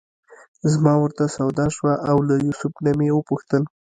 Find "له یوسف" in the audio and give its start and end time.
2.27-2.73